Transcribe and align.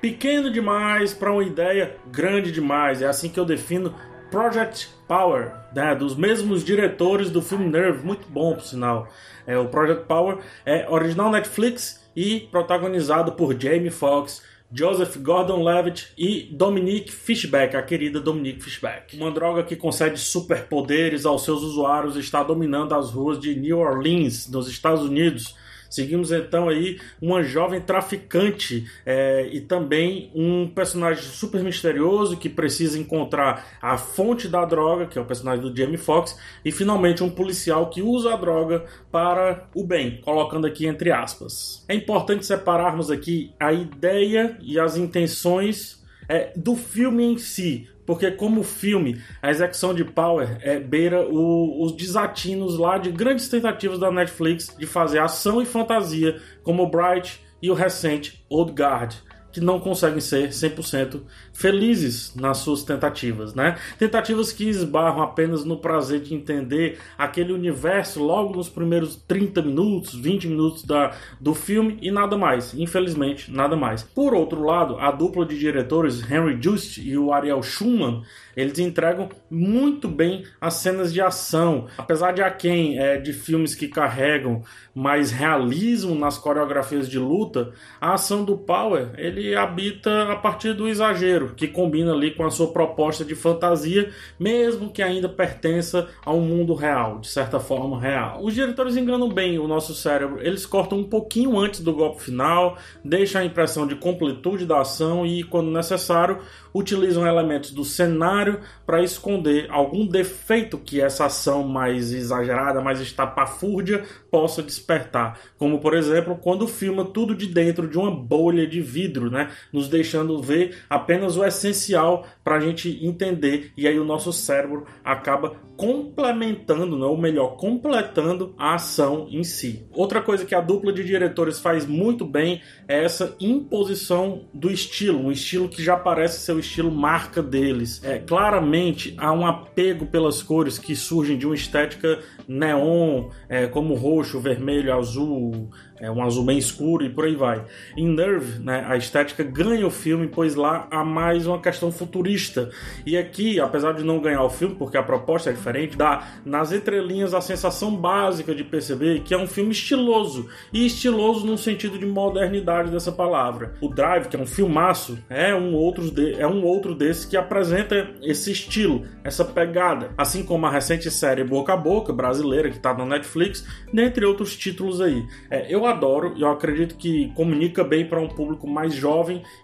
pequeno 0.00 0.50
demais 0.50 1.12
para 1.12 1.32
uma 1.32 1.44
ideia 1.44 1.96
grande 2.10 2.52
demais. 2.52 3.02
É 3.02 3.06
assim 3.06 3.28
que 3.28 3.38
eu 3.38 3.44
defino 3.44 3.94
Project 4.30 4.90
Power, 5.06 5.52
né, 5.74 5.94
dos 5.94 6.14
mesmos 6.14 6.62
diretores 6.62 7.30
do 7.30 7.40
filme 7.40 7.66
Nerve, 7.66 8.04
muito 8.04 8.28
bom 8.28 8.54
por 8.54 8.62
sinal. 8.62 9.08
É, 9.46 9.56
o 9.56 9.68
Project 9.68 10.06
Power 10.06 10.38
é 10.66 10.86
original 10.88 11.30
Netflix 11.30 12.06
e 12.14 12.40
protagonizado 12.50 13.32
por 13.32 13.58
Jamie 13.58 13.90
Foxx, 13.90 14.42
Joseph 14.70 15.16
Gordon-Levitt 15.16 16.12
e 16.18 16.50
Dominique 16.52 17.10
Fishback, 17.10 17.74
a 17.74 17.82
querida 17.82 18.20
Dominique 18.20 18.62
Fishback. 18.62 19.16
Uma 19.16 19.30
droga 19.30 19.62
que 19.62 19.74
concede 19.74 20.18
superpoderes 20.18 21.24
aos 21.24 21.42
seus 21.42 21.62
usuários 21.62 22.16
está 22.16 22.42
dominando 22.42 22.94
as 22.94 23.10
ruas 23.10 23.40
de 23.40 23.58
New 23.58 23.78
Orleans, 23.78 24.46
nos 24.50 24.68
Estados 24.68 25.02
Unidos 25.02 25.56
Seguimos 25.88 26.32
então 26.32 26.68
aí 26.68 26.98
uma 27.20 27.42
jovem 27.42 27.80
traficante 27.80 28.86
é, 29.04 29.48
e 29.52 29.60
também 29.60 30.30
um 30.34 30.68
personagem 30.68 31.22
super 31.22 31.62
misterioso 31.62 32.36
que 32.36 32.48
precisa 32.48 32.98
encontrar 32.98 33.78
a 33.80 33.96
fonte 33.96 34.48
da 34.48 34.64
droga, 34.64 35.06
que 35.06 35.18
é 35.18 35.22
o 35.22 35.24
personagem 35.24 35.62
do 35.62 35.76
Jamie 35.76 35.96
Foxx, 35.96 36.38
e 36.64 36.70
finalmente 36.70 37.22
um 37.22 37.30
policial 37.30 37.88
que 37.88 38.02
usa 38.02 38.34
a 38.34 38.36
droga 38.36 38.84
para 39.10 39.68
o 39.74 39.84
bem, 39.84 40.20
colocando 40.22 40.66
aqui 40.66 40.86
entre 40.86 41.10
aspas. 41.10 41.84
É 41.88 41.94
importante 41.94 42.44
separarmos 42.44 43.10
aqui 43.10 43.52
a 43.58 43.72
ideia 43.72 44.56
e 44.60 44.78
as 44.78 44.96
intenções 44.96 45.97
é, 46.28 46.52
do 46.54 46.76
filme 46.76 47.24
em 47.24 47.38
si, 47.38 47.88
porque 48.04 48.30
como 48.30 48.62
filme, 48.62 49.20
a 49.42 49.50
execução 49.50 49.94
de 49.94 50.04
Power 50.04 50.58
é, 50.60 50.78
beira 50.78 51.26
o, 51.28 51.82
os 51.84 51.92
desatinos 51.92 52.78
lá 52.78 52.98
de 52.98 53.10
grandes 53.10 53.48
tentativas 53.48 53.98
da 53.98 54.10
Netflix 54.10 54.74
de 54.78 54.86
fazer 54.86 55.18
ação 55.18 55.60
e 55.60 55.66
fantasia, 55.66 56.40
como 56.62 56.88
Bright 56.88 57.40
e 57.60 57.70
o 57.70 57.74
recente 57.74 58.44
Old 58.48 58.72
Guard 58.72 59.14
que 59.52 59.60
não 59.60 59.80
conseguem 59.80 60.20
ser 60.20 60.50
100% 60.50 61.20
felizes 61.52 62.34
nas 62.34 62.58
suas 62.58 62.82
tentativas, 62.82 63.54
né? 63.54 63.76
Tentativas 63.98 64.52
que 64.52 64.68
esbarram 64.68 65.22
apenas 65.22 65.64
no 65.64 65.78
prazer 65.78 66.20
de 66.20 66.34
entender 66.34 66.98
aquele 67.16 67.52
universo 67.52 68.22
logo 68.22 68.54
nos 68.54 68.68
primeiros 68.68 69.16
30 69.16 69.62
minutos, 69.62 70.14
20 70.14 70.48
minutos 70.48 70.84
da, 70.84 71.12
do 71.40 71.54
filme 71.54 71.98
e 72.00 72.10
nada 72.10 72.36
mais. 72.36 72.74
Infelizmente, 72.74 73.50
nada 73.50 73.76
mais. 73.76 74.02
Por 74.02 74.34
outro 74.34 74.62
lado, 74.62 74.96
a 74.98 75.10
dupla 75.10 75.44
de 75.44 75.58
diretores 75.58 76.22
Henry 76.30 76.58
Just 76.60 76.98
e 76.98 77.16
o 77.16 77.32
Ariel 77.32 77.62
Schumann, 77.62 78.22
eles 78.56 78.78
entregam 78.78 79.28
muito 79.50 80.08
bem 80.08 80.44
as 80.60 80.74
cenas 80.74 81.12
de 81.12 81.20
ação. 81.20 81.86
Apesar 81.96 82.32
de 82.32 82.42
aquém 82.42 82.98
é, 82.98 83.16
de 83.16 83.32
filmes 83.32 83.74
que 83.74 83.88
carregam 83.88 84.62
mais 84.94 85.30
realismo 85.30 86.14
nas 86.14 86.36
coreografias 86.36 87.08
de 87.08 87.18
luta, 87.18 87.72
a 88.00 88.14
ação 88.14 88.44
do 88.44 88.56
Power, 88.56 89.10
ele 89.16 89.47
habita 89.54 90.32
a 90.32 90.36
partir 90.36 90.72
do 90.72 90.88
exagero, 90.88 91.54
que 91.54 91.68
combina 91.68 92.12
ali 92.12 92.30
com 92.30 92.44
a 92.44 92.50
sua 92.50 92.68
proposta 92.68 93.24
de 93.24 93.34
fantasia, 93.34 94.10
mesmo 94.38 94.90
que 94.90 95.02
ainda 95.02 95.28
pertença 95.28 96.08
a 96.24 96.32
um 96.32 96.40
mundo 96.40 96.74
real, 96.74 97.18
de 97.18 97.28
certa 97.28 97.60
forma 97.60 98.00
real. 98.00 98.42
Os 98.42 98.54
diretores 98.54 98.96
enganam 98.96 99.28
bem 99.28 99.58
o 99.58 99.68
nosso 99.68 99.94
cérebro, 99.94 100.40
eles 100.40 100.66
cortam 100.66 100.98
um 100.98 101.04
pouquinho 101.04 101.58
antes 101.58 101.80
do 101.80 101.92
golpe 101.92 102.22
final, 102.22 102.76
deixam 103.04 103.42
a 103.42 103.44
impressão 103.44 103.86
de 103.86 103.96
completude 103.96 104.66
da 104.66 104.80
ação 104.80 105.26
e, 105.26 105.42
quando 105.42 105.70
necessário, 105.70 106.38
utilizam 106.74 107.26
elementos 107.26 107.70
do 107.70 107.84
cenário 107.84 108.60
para 108.86 109.02
esconder 109.02 109.66
algum 109.70 110.06
defeito 110.06 110.78
que 110.78 111.00
essa 111.00 111.26
ação 111.26 111.66
mais 111.66 112.12
exagerada, 112.12 112.80
mais 112.80 113.00
estapafúrdia 113.00 114.04
possa 114.30 114.62
despertar. 114.62 115.38
Como, 115.56 115.80
por 115.80 115.94
exemplo, 115.94 116.36
quando 116.36 116.68
filma 116.68 117.04
tudo 117.04 117.34
de 117.34 117.46
dentro 117.46 117.88
de 117.88 117.98
uma 117.98 118.10
bolha 118.10 118.66
de 118.66 118.80
vidro, 118.80 119.27
né? 119.30 119.50
nos 119.72 119.88
deixando 119.88 120.40
ver 120.40 120.76
apenas 120.88 121.36
o 121.36 121.44
essencial 121.44 122.26
para 122.42 122.56
a 122.56 122.60
gente 122.60 123.04
entender, 123.04 123.72
e 123.76 123.86
aí 123.86 123.98
o 123.98 124.04
nosso 124.04 124.32
cérebro 124.32 124.86
acaba 125.04 125.56
complementando, 125.78 126.98
né? 126.98 127.06
ou 127.06 127.16
melhor, 127.16 127.56
completando 127.56 128.52
a 128.58 128.74
ação 128.74 129.28
em 129.30 129.44
si. 129.44 129.86
Outra 129.92 130.20
coisa 130.20 130.44
que 130.44 130.54
a 130.54 130.60
dupla 130.60 130.92
de 130.92 131.04
diretores 131.04 131.60
faz 131.60 131.86
muito 131.86 132.24
bem 132.24 132.60
é 132.88 133.04
essa 133.04 133.36
imposição 133.38 134.48
do 134.52 134.72
estilo, 134.72 135.20
um 135.20 135.30
estilo 135.30 135.68
que 135.68 135.80
já 135.80 135.96
parece 135.96 136.40
ser 136.40 136.52
o 136.52 136.58
estilo 136.58 136.90
marca 136.90 137.40
deles. 137.40 138.02
É, 138.02 138.18
claramente 138.18 139.14
há 139.18 139.32
um 139.32 139.46
apego 139.46 140.06
pelas 140.06 140.42
cores 140.42 140.78
que 140.78 140.96
surgem 140.96 141.38
de 141.38 141.46
uma 141.46 141.54
estética 141.54 142.18
neon, 142.48 143.28
é, 143.48 143.68
como 143.68 143.94
roxo, 143.94 144.40
vermelho, 144.40 144.92
azul, 144.92 145.70
é 146.00 146.10
um 146.10 146.22
azul 146.22 146.44
bem 146.44 146.58
escuro 146.58 147.04
e 147.04 147.10
por 147.10 147.24
aí 147.24 147.34
vai. 147.34 147.64
Em 147.96 148.08
Nerve, 148.08 148.60
né, 148.60 148.84
a 148.86 148.96
estética 148.96 149.17
ganha 149.44 149.86
o 149.86 149.90
filme, 149.90 150.28
pois 150.28 150.54
lá 150.54 150.86
há 150.90 151.04
mais 151.04 151.46
uma 151.46 151.60
questão 151.60 151.90
futurista. 151.90 152.70
E 153.04 153.16
aqui, 153.16 153.60
apesar 153.60 153.92
de 153.92 154.04
não 154.04 154.20
ganhar 154.20 154.42
o 154.42 154.50
filme, 154.50 154.74
porque 154.74 154.96
a 154.96 155.02
proposta 155.02 155.50
é 155.50 155.52
diferente, 155.52 155.96
dá 155.96 156.26
nas 156.44 156.72
entrelinhas 156.72 157.34
a 157.34 157.40
sensação 157.40 157.94
básica 157.94 158.54
de 158.54 158.64
perceber 158.64 159.20
que 159.20 159.34
é 159.34 159.38
um 159.38 159.46
filme 159.46 159.70
estiloso. 159.70 160.48
E 160.72 160.86
estiloso 160.86 161.46
no 161.46 161.56
sentido 161.58 161.98
de 161.98 162.06
modernidade 162.06 162.90
dessa 162.90 163.12
palavra. 163.12 163.74
O 163.80 163.88
Drive, 163.88 164.28
que 164.28 164.36
é 164.36 164.38
um 164.38 164.46
filmaço, 164.46 165.18
é 165.28 165.54
um 165.54 165.74
outro, 165.74 166.10
de, 166.10 166.34
é 166.34 166.46
um 166.46 166.64
outro 166.64 166.94
desses 166.94 167.24
que 167.24 167.36
apresenta 167.36 168.10
esse 168.22 168.52
estilo, 168.52 169.04
essa 169.24 169.44
pegada. 169.44 170.10
Assim 170.16 170.42
como 170.44 170.66
a 170.66 170.70
recente 170.70 171.10
série 171.10 171.44
Boca 171.44 171.72
a 171.72 171.76
Boca, 171.76 172.12
brasileira, 172.12 172.70
que 172.70 172.76
está 172.76 172.94
na 172.94 173.04
Netflix, 173.04 173.66
dentre 173.92 174.24
outros 174.24 174.56
títulos 174.56 175.00
aí. 175.00 175.24
É, 175.50 175.72
eu 175.72 175.86
adoro 175.86 176.34
e 176.36 176.42
eu 176.42 176.48
acredito 176.48 176.96
que 176.96 177.32
comunica 177.34 177.84
bem 177.84 178.06
para 178.06 178.20
um 178.20 178.28
público 178.28 178.66
mais 178.68 178.94
jovem 178.94 179.07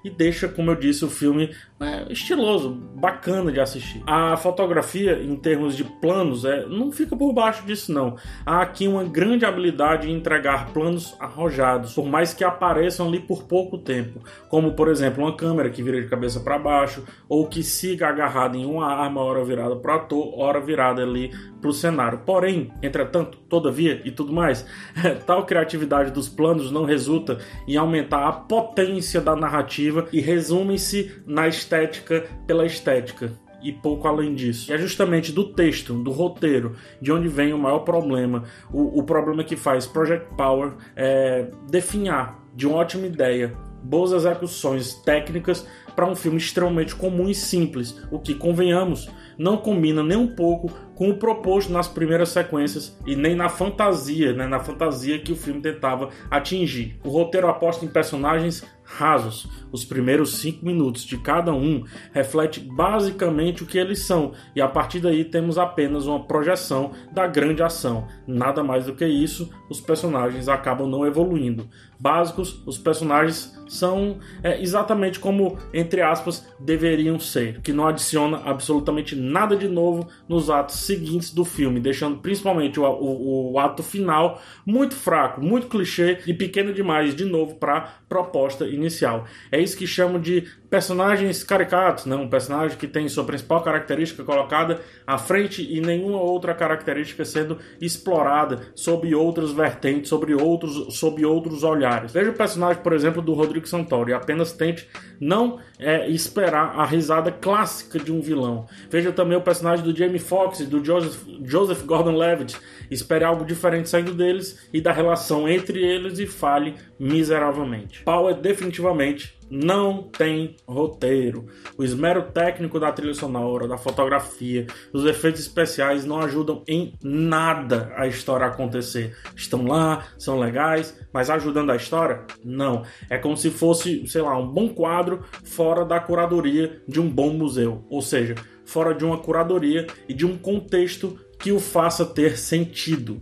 e 0.05 0.10
deixa, 0.10 0.49
como 0.49 0.71
eu 0.71 0.75
disse, 0.75 1.05
o 1.05 1.09
filme 1.09 1.50
é, 1.81 2.12
estiloso, 2.12 2.71
bacana 2.94 3.53
de 3.53 3.60
assistir. 3.60 4.03
A 4.06 4.37
fotografia, 4.37 5.22
em 5.22 5.37
termos 5.37 5.77
de 5.77 5.84
planos, 5.84 6.44
é, 6.44 6.66
não 6.66 6.91
fica 6.91 7.16
por 7.16 7.32
baixo 7.32 7.65
disso, 7.66 7.93
não. 7.93 8.16
Há 8.47 8.62
aqui 8.62 8.88
uma 8.88 9.05
grande 9.05 9.44
habilidade 9.44 10.10
em 10.10 10.16
entregar 10.16 10.72
planos 10.72 11.15
arrojados, 11.21 11.94
por 11.94 12.06
mais 12.06 12.32
que 12.32 12.44
apareçam 12.44 13.09
ali 13.09 13.21
por 13.21 13.44
pouco 13.44 13.78
tempo, 13.78 14.21
como 14.49 14.72
por 14.72 14.88
exemplo 14.88 15.22
uma 15.25 15.37
câmera 15.37 15.71
que 15.71 15.82
vira 15.82 16.00
de 16.00 16.09
cabeça 16.09 16.41
para 16.41 16.59
baixo 16.59 17.05
ou 17.28 17.47
que 17.47 17.62
siga 17.62 18.09
agarrada 18.09 18.56
em 18.56 18.65
uma 18.65 18.87
arma, 18.87 19.21
hora 19.21 19.44
virada 19.44 19.76
para 19.76 19.97
ator, 19.97 20.38
hora 20.38 20.61
virada 20.61 21.03
ali 21.03 21.31
para 21.65 21.71
o 21.71 21.73
cenário. 21.73 22.21
Porém, 22.27 22.71
entretanto, 22.83 23.39
todavia 23.49 24.03
e 24.05 24.11
tudo 24.11 24.35
mais, 24.35 24.67
tal 25.27 25.47
criatividade 25.47 26.11
dos 26.11 26.29
planos 26.29 26.71
não 26.71 26.85
resulta 26.85 27.39
em 27.67 27.79
aumentar 27.79 28.29
a 28.29 28.33
potência 28.33 29.19
da 29.19 29.35
narrativa 29.35 30.07
e 30.13 30.21
resume-se 30.21 31.23
na 31.27 31.49
estética 31.49 32.27
pela 32.47 32.67
estética 32.67 33.33
e 33.63 33.73
pouco 33.73 34.07
além 34.07 34.35
disso. 34.35 34.71
E 34.71 34.75
é 34.75 34.79
justamente 34.79 35.33
do 35.33 35.55
texto, 35.55 35.95
do 35.95 36.11
roteiro, 36.11 36.77
de 37.01 37.11
onde 37.11 37.29
vem 37.29 37.55
o 37.55 37.59
maior 37.59 37.79
problema. 37.79 38.45
O, 38.71 38.99
o 38.99 39.03
problema 39.03 39.43
que 39.43 39.57
faz 39.57 39.87
Project 39.87 40.35
Power 40.37 40.73
é 40.95 41.49
definhar 41.71 42.45
de 42.55 42.67
uma 42.67 42.77
ótima 42.77 43.07
ideia, 43.07 43.55
boas 43.83 44.13
execuções 44.13 44.93
técnicas 44.97 45.67
para 45.94 46.06
um 46.06 46.15
filme 46.15 46.38
extremamente 46.38 46.94
comum 46.94 47.28
e 47.28 47.34
simples, 47.34 48.00
o 48.10 48.19
que, 48.19 48.34
convenhamos, 48.34 49.09
não 49.38 49.56
combina 49.56 50.03
nem 50.03 50.16
um 50.16 50.28
pouco 50.28 50.71
com 50.94 51.10
o 51.10 51.16
proposto 51.16 51.72
nas 51.72 51.88
primeiras 51.88 52.28
sequências 52.28 52.97
e 53.06 53.16
nem 53.16 53.34
na 53.34 53.49
fantasia, 53.49 54.32
né, 54.32 54.47
na 54.47 54.60
fantasia 54.60 55.19
que 55.19 55.32
o 55.32 55.37
filme 55.37 55.60
tentava 55.60 56.10
atingir. 56.31 56.99
O 57.05 57.09
roteiro 57.09 57.49
aposta 57.49 57.84
em 57.84 57.88
personagens 57.88 58.65
rasos. 58.84 59.49
Os 59.72 59.84
primeiros 59.84 60.38
cinco 60.38 60.65
minutos 60.65 61.05
de 61.05 61.16
cada 61.19 61.53
um 61.53 61.84
reflete 62.12 62.61
basicamente 62.61 63.62
o 63.62 63.66
que 63.66 63.78
eles 63.78 64.00
são, 64.00 64.32
e 64.55 64.61
a 64.61 64.69
partir 64.69 65.00
daí 65.00 65.25
temos 65.25 65.59
apenas 65.59 66.06
uma 66.06 66.25
projeção 66.25 66.93
da 67.12 67.26
grande 67.26 67.62
ação. 67.62 68.06
Nada 68.26 68.62
mais 68.62 68.87
do 68.87 68.94
que 68.94 69.06
isso, 69.06 69.50
os 69.71 69.81
personagens 69.81 70.49
acabam 70.49 70.88
não 70.88 71.06
evoluindo. 71.06 71.69
Básicos, 71.99 72.62
os 72.66 72.76
personagens 72.76 73.59
são 73.66 74.19
é, 74.43 74.61
exatamente 74.61 75.19
como, 75.19 75.59
entre 75.84 76.00
aspas, 76.00 76.47
deveriam 76.59 77.20
ser, 77.20 77.61
que 77.61 77.73
não 77.73 77.87
adiciona 77.87 78.38
absolutamente 78.44 79.14
nada 79.14 79.55
de 79.55 79.69
novo 79.69 80.09
nos 80.29 80.49
atos 80.49 80.76
seguintes 80.76 81.32
do 81.32 81.44
filme, 81.44 81.79
deixando 81.79 82.19
principalmente 82.19 82.81
o, 82.81 82.85
o, 82.85 83.53
o 83.53 83.59
ato 83.59 83.82
final 83.82 84.41
muito 84.64 84.94
fraco, 84.94 85.43
muito 85.43 85.67
clichê 85.67 86.19
e 86.26 86.32
pequeno 86.32 86.73
demais 86.73 87.14
de 87.14 87.25
novo 87.25 87.56
para 87.56 87.82
proposta 88.09 88.67
inicial. 88.67 89.26
É 89.53 89.61
isso 89.61 89.76
que 89.76 89.87
chamam 89.87 90.20
de 90.20 90.44
personagens 90.75 91.44
caricatos, 91.44 92.05
né? 92.05 92.17
um 92.17 92.29
personagem 92.29 92.76
que 92.76 92.88
tem 92.88 93.09
sua 93.09 93.23
principal 93.23 93.62
característica 93.62 94.25
colocada 94.25 94.81
à 95.06 95.17
frente 95.17 95.62
e 95.62 95.81
nenhuma 95.81 96.21
outra 96.21 96.53
característica 96.53 97.25
sendo 97.25 97.61
explorada 97.81 98.73
sob 98.75 99.15
outras 99.15 99.53
vertentes, 99.53 100.09
sobre 100.09 100.35
outros, 100.35 100.99
sob 100.99 101.25
outros 101.25 101.62
olhares. 101.62 102.11
Veja 102.11 102.31
o 102.31 102.35
personagem, 102.35 102.82
por 102.82 102.93
exemplo, 102.93 103.23
do 103.23 103.35
Rodrigo 103.35 103.69
Santoro 103.69 104.11
e 104.11 104.15
apenas 104.15 104.53
tente 104.53 104.88
não 105.21 105.61
é, 105.79 106.09
esperar 106.11 106.75
a 106.76 106.85
risada 106.85 107.31
clássica 107.31 107.97
de 108.00 108.11
um 108.11 108.21
vilão. 108.21 108.67
Veja 108.91 109.12
também 109.12 109.38
o 109.38 109.43
personagem 109.43 109.85
do 109.85 109.97
Jamie 109.97 110.19
Foxx 110.19 110.59
e 110.59 110.67
do 110.67 110.85
Joseph, 110.85 111.25
Joseph 111.44 111.85
Gordon-Levitt. 111.85 112.56
Espere 112.91 113.25
algo 113.25 113.44
diferente 113.44 113.88
saindo 113.88 114.12
deles 114.12 114.69
e 114.73 114.81
da 114.81 114.91
relação 114.91 115.49
entre 115.49 115.81
eles 115.81 116.19
e 116.19 116.26
fale 116.26 116.75
miseravelmente. 116.99 118.03
Power 118.03 118.35
definitivamente 118.35 119.38
não 119.50 120.02
tem 120.02 120.56
roteiro. 120.67 121.46
O 121.76 121.85
esmero 121.85 122.23
técnico 122.23 122.81
da 122.81 122.93
trilha 122.93 123.14
sonora, 123.14 123.69
da 123.69 123.76
fotografia, 123.76 124.67
os 124.93 125.05
efeitos 125.05 125.41
especiais 125.41 126.05
não 126.05 126.20
ajudam 126.20 126.62
em 126.67 126.94
nada 127.02 127.93
a 127.96 128.06
história 128.06 128.46
acontecer. 128.46 129.17
Estão 129.37 129.67
lá, 129.67 130.05
são 130.19 130.38
legais, 130.38 130.99
mas 131.12 131.31
ajudando 131.31 131.70
a 131.70 131.76
história? 131.76 132.23
Não. 132.44 132.82
É 133.08 133.19
como 133.19 133.37
se 133.37 133.50
fosse, 133.50 134.06
sei 134.06 134.23
lá, 134.23 134.37
um 134.37 134.49
bom 134.49 134.69
quadro 134.69 135.25
fora 135.44 135.85
da 135.85 136.00
curadoria 136.00 136.82
de 136.87 137.00
um 137.00 137.08
bom 137.08 137.31
museu. 137.31 137.85
Ou 137.88 138.02
seja, 138.02 138.35
fora 138.64 138.94
de 138.94 139.05
uma 139.05 139.19
curadoria 139.19 139.87
e 140.08 140.14
de 140.14 140.26
um 140.26 140.37
contexto 140.37 141.19
que 141.38 141.52
o 141.52 141.61
faça 141.61 142.06
ter 142.06 142.38
sentido 142.38 143.20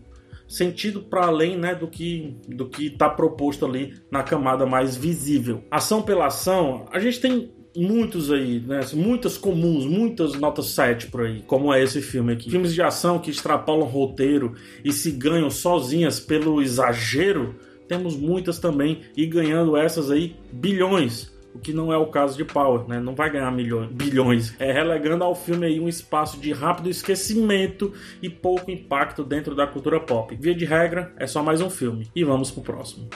sentido 0.52 1.00
para 1.00 1.26
além 1.26 1.56
né, 1.56 1.74
do 1.74 1.88
que 1.88 2.36
do 2.46 2.68
que 2.68 2.88
está 2.88 3.08
proposto 3.08 3.64
ali 3.64 3.94
na 4.10 4.22
camada 4.22 4.66
mais 4.66 4.94
visível. 4.94 5.64
Ação 5.70 6.02
pela 6.02 6.26
ação, 6.26 6.86
a 6.92 6.98
gente 6.98 7.20
tem 7.20 7.50
muitos 7.74 8.30
aí, 8.30 8.60
né? 8.60 8.80
Muitas 8.92 9.38
comuns, 9.38 9.86
muitas 9.86 10.34
notas 10.34 10.66
7 10.66 11.06
por 11.06 11.22
aí, 11.22 11.42
como 11.46 11.72
é 11.72 11.82
esse 11.82 12.02
filme 12.02 12.34
aqui. 12.34 12.50
Filmes 12.50 12.74
de 12.74 12.82
ação 12.82 13.18
que 13.18 13.30
extrapolam 13.30 13.88
roteiro 13.88 14.54
e 14.84 14.92
se 14.92 15.10
ganham 15.10 15.48
sozinhas 15.48 16.20
pelo 16.20 16.60
exagero, 16.60 17.54
temos 17.88 18.14
muitas 18.14 18.58
também 18.58 19.00
e 19.16 19.24
ganhando 19.24 19.74
essas 19.74 20.10
aí 20.10 20.36
bilhões 20.52 21.32
o 21.54 21.58
que 21.58 21.72
não 21.72 21.92
é 21.92 21.96
o 21.96 22.06
caso 22.06 22.36
de 22.36 22.44
Power, 22.44 22.86
né? 22.88 23.00
Não 23.00 23.14
vai 23.14 23.30
ganhar 23.30 23.50
milhões, 23.50 23.90
bilhões. 23.90 24.54
É 24.58 24.72
relegando 24.72 25.24
ao 25.24 25.34
filme 25.34 25.66
aí 25.66 25.80
um 25.80 25.88
espaço 25.88 26.38
de 26.38 26.52
rápido 26.52 26.88
esquecimento 26.88 27.92
e 28.22 28.28
pouco 28.28 28.70
impacto 28.70 29.22
dentro 29.24 29.54
da 29.54 29.66
cultura 29.66 30.00
pop. 30.00 30.36
Via 30.40 30.54
de 30.54 30.64
regra, 30.64 31.12
é 31.18 31.26
só 31.26 31.42
mais 31.42 31.60
um 31.60 31.70
filme. 31.70 32.08
E 32.14 32.24
vamos 32.24 32.50
pro 32.50 32.62
próximo. 32.62 33.08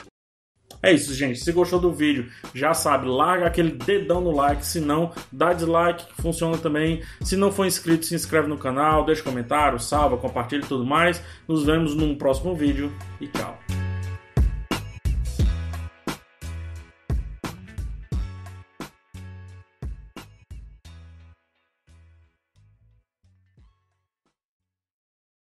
É 0.81 0.91
isso, 0.91 1.13
gente. 1.13 1.39
Se 1.39 1.51
gostou 1.51 1.79
do 1.79 1.91
vídeo, 1.91 2.29
já 2.53 2.73
sabe, 2.73 3.07
larga 3.07 3.47
aquele 3.47 3.71
dedão 3.71 4.21
no 4.21 4.31
like. 4.31 4.65
Se 4.65 4.79
não, 4.79 5.11
dá 5.31 5.53
dislike, 5.53 6.05
que 6.05 6.21
funciona 6.21 6.57
também. 6.57 7.01
Se 7.21 7.35
não 7.35 7.51
for 7.51 7.65
inscrito, 7.65 8.05
se 8.05 8.15
inscreve 8.15 8.47
no 8.47 8.57
canal, 8.57 9.03
deixa 9.03 9.23
comentário, 9.23 9.79
salva, 9.79 10.17
compartilha 10.17 10.63
e 10.63 10.67
tudo 10.67 10.85
mais. 10.85 11.21
Nos 11.47 11.65
vemos 11.65 11.95
num 11.95 12.15
próximo 12.15 12.53
vídeo 12.55 12.91
e 13.19 13.27
tchau. 13.27 13.66